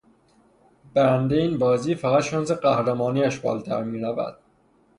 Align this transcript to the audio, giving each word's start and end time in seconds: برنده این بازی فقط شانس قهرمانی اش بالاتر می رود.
برنده 0.93 1.35
این 1.35 1.57
بازی 1.57 1.95
فقط 1.95 2.23
شانس 2.23 2.51
قهرمانی 2.51 3.23
اش 3.23 3.39
بالاتر 3.39 3.83
می 3.83 3.99
رود. 3.99 4.37